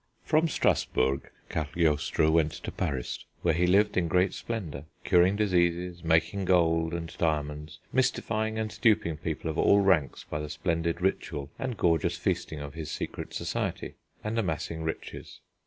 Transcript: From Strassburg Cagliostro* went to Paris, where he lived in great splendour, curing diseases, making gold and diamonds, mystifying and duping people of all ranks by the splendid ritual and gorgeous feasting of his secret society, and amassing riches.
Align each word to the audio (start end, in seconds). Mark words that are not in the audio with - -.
From 0.23 0.47
Strassburg 0.47 1.29
Cagliostro* 1.47 2.31
went 2.31 2.53
to 2.53 2.71
Paris, 2.71 3.23
where 3.43 3.53
he 3.53 3.67
lived 3.67 3.95
in 3.95 4.07
great 4.07 4.33
splendour, 4.33 4.85
curing 5.03 5.35
diseases, 5.35 6.03
making 6.03 6.45
gold 6.45 6.95
and 6.95 7.15
diamonds, 7.19 7.77
mystifying 7.93 8.57
and 8.57 8.75
duping 8.81 9.15
people 9.17 9.47
of 9.47 9.59
all 9.59 9.81
ranks 9.81 10.23
by 10.27 10.39
the 10.39 10.49
splendid 10.49 11.01
ritual 11.01 11.51
and 11.59 11.77
gorgeous 11.77 12.17
feasting 12.17 12.61
of 12.61 12.73
his 12.73 12.89
secret 12.89 13.35
society, 13.35 13.93
and 14.23 14.39
amassing 14.39 14.81
riches. 14.81 15.39